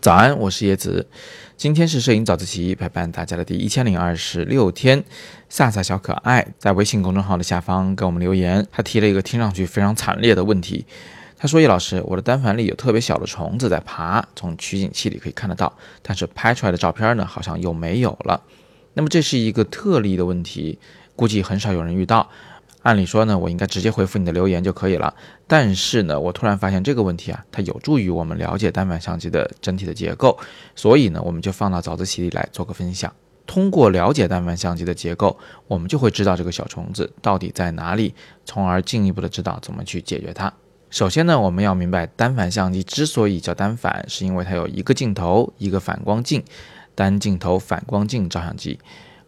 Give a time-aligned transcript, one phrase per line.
[0.00, 1.08] 早安，我是叶子。
[1.56, 5.04] 今天是摄影早自习陪伴大家的第一千零二十六天。
[5.50, 10.86] 飒飒小可爱在微信公众号的下方给我们留言，他提了一个听上去非常惨烈的问题。
[11.38, 15.72] 他说：“叶老师，我的单反里有特别小的虫子在爬，从取景器里可以看得到，
[16.02, 18.42] 但是拍出来的照片呢，好像又没有了。
[18.94, 20.78] 那么这是一个特例的问题，
[21.14, 22.28] 估计很少有人遇到。”
[22.86, 25.12] 按理说呢，我应该直接回复你的留言就可以了。
[25.48, 30.38] 但是呢，我突然发现这个问题啊，它有助于我们了解单反相机的整体的结构，
[30.76, 33.12] 所以呢，我们就放到早自习里来做个分享。
[33.44, 40.52] 通过了解单反相机的结构，我们就会知道这个小虫子到底在哪里，从而进一步的知道怎么去解决它。
[40.88, 46.44] 首先呢，我们要明白单反相机之所以叫单反，是因为它有一个镜头，一个反光镜，
[46.94, 48.78] 单镜头反光镜照相机。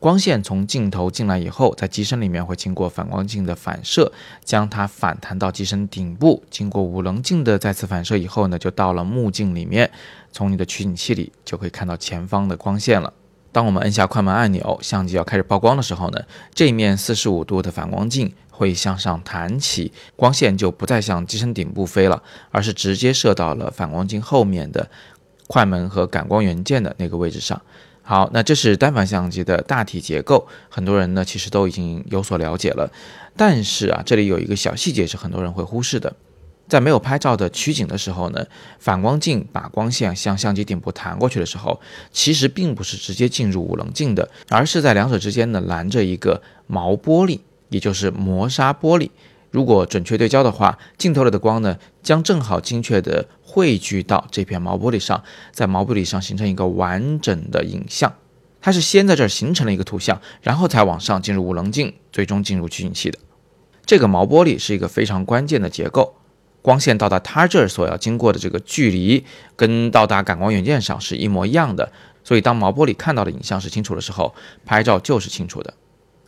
[0.00, 4.12] 光线从镜头进来以后，在机身里面会经过反光镜的反射，
[4.44, 9.90] 将它反弹到机身顶部，经过五棱镜的再次反射以后呢，就到了目镜里面。
[10.30, 13.12] 从你的取景器里就可以看到前方的光线了。
[13.50, 16.20] 当我们摁下快门按钮，相机要开始曝光的时候呢，
[16.54, 24.88] 这面四十五度的反光镜会向上弹起，光线就不再向机身顶部飞了，而是直接射到了反光镜后面的
[25.48, 27.60] 快门和感光元件的那个位置上。
[28.08, 32.90] 好，那这是单反相机的大体结构，很多人呢其实都已经有所了解了。
[33.36, 36.16] 但是啊，这里有一个小细节是很多人会忽视的，
[36.66, 38.46] 在没有拍照的取景的时候呢，
[38.78, 41.78] 反光镜把光线向相机顶部弹过去的时候，
[42.10, 49.10] 其实并不是直接进入五棱镜的，而是在两者之间呢拦着一个毛玻璃，也就是磨砂玻璃。
[49.50, 53.26] 如果准确对焦的话，镜头里的光呢，将正好精确地
[53.58, 58.14] 汇聚到这片毛玻璃上，在毛玻璃上形成一个完整的影像。
[58.60, 63.18] 它是先在这儿形成了一个图像，然后才往上进入五棱镜，最终进入取景器的。
[63.84, 66.14] 这个毛玻璃是一个非常关键的结构，
[66.62, 69.24] 光线到达它这儿所要经过的这个距离，
[69.56, 71.90] 跟到达感光元件上是一模一样的。
[72.22, 74.32] 所以当毛玻璃看到的影像是清楚的时候，
[74.64, 75.74] 拍照就是清楚的。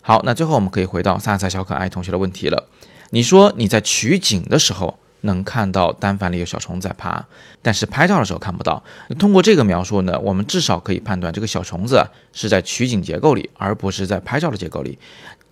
[0.02, 2.68] 好，那最后我们可以回到萨萨小可爱同学的问题了。
[3.10, 7.24] 你说你在取景的时候能看到单反里有小虫在爬，
[7.62, 8.82] 但是拍照的时候看不到。
[9.18, 14.98] 通过这个描述呢，我们至少可以判断这个小虫子是在取景结构里，而不是在拍照的结构里。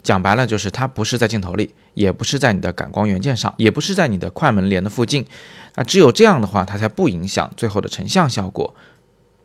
[0.02, 5.26] 讲白了就是它不是在镜头里，也不是在你的感光元件上，也不是在你的快门帘的附近。
[5.74, 8.74] 那，只有这样的话，它才不影响最后的成像效果。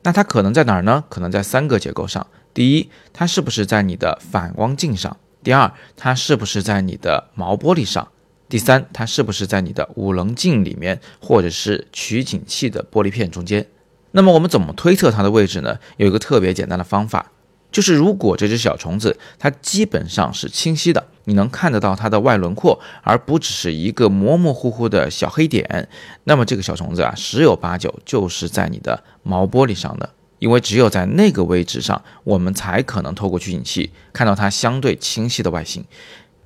[0.04, 1.04] 那它可能在哪儿呢？
[1.10, 2.26] 可能在三个结构上。
[2.54, 5.18] 第一，它是不是在你的反光镜上？
[5.44, 8.08] 第二，它是不是在你的毛玻璃上？
[8.54, 13.66] 第三，它是不是在你的五棱镜里面，或者是取景器的玻璃片中间？
[14.12, 15.80] 那么我们怎么推测它的位置呢？
[15.98, 17.32] 有一个特别简单的方法，
[17.72, 25.90] 就是如果这只小虫子它基本上是清晰的，你能看得到它的外轮廓，而不只是一个模模糊糊的小黑点，
[26.26, 30.08] 那么这个小虫子啊，十有八九就是在你的毛玻璃上的。
[30.38, 35.84] 因为只有在那个位置上，我们才可能透过取景器看到它相对清晰的外形。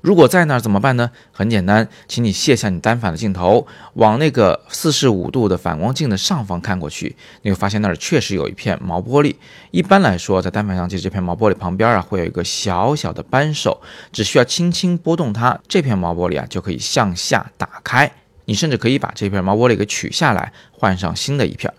[0.07, 1.12] 如果在那儿怎么办呢？
[1.34, 9.35] 很简单，请你卸下你单反的镜头，往那个四十五度的反光镜的上方看过去，你会发现那儿确实有一片毛玻璃。
[9.72, 13.81] 一般来说，在单反相机这片毛玻璃旁边啊，会有一个小小的扳手，
[14.13, 18.09] 只需要轻轻拨动它，这片毛玻璃啊就可以向下打开。
[18.46, 21.73] 你甚至可以把这片毛玻璃给取下来，换上新的一片。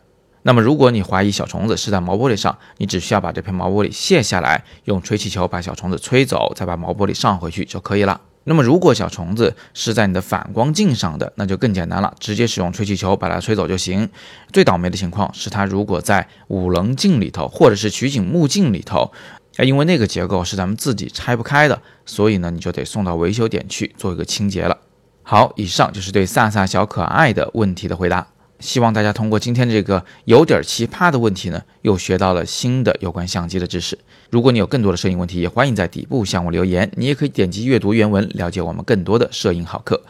[0.48, 8.18] 那么，如果你怀疑小虫子是在毛玻璃上，你只需要把这片毛玻璃卸下来，用吹气球把小虫子吹走，再把毛玻璃上回去就可以了。
[8.44, 14.08] 那么，如果小虫子是在你的反光镜上的，那就更简单了，直接使用吹气球把它吹走就行。
[14.50, 19.12] 最倒霉的情况是它如果在五棱镜里头，或者是取景目镜里头，
[19.58, 24.78] 哎，因为那个结构是咱们自己拆不开的，所以呢，你就得送到维修点去做一个清洁了。
[25.22, 28.28] 好，以上就是对萨萨小可爱的问题的回答。
[28.60, 33.98] 希望大家通过今天这个有点奇葩的问题呢，又学到了新的有关相机的知识。
[34.30, 36.90] 如果你有更多的摄影问题，也欢迎在底部向我留言。
[36.96, 40.02] 你也可以点击阅读原文，了解我们更多的摄影好课。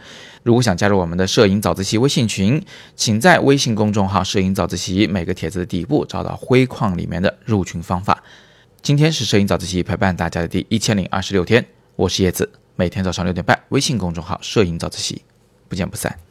[0.43, 2.65] 如果想加入我们的摄影早自习微信群，
[2.97, 8.23] 请在微信公众号“摄影早自习”每个帖子的底部找到灰框里面的入群方法。
[8.81, 15.21] 今天是摄影早自习陪伴大家的第一千零二十六天，我是叶子，每天早上六点半，微信公众号“摄影早自习”，
[15.69, 16.28] 不见不散。